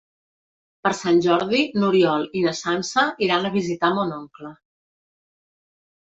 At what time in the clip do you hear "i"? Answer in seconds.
2.39-2.41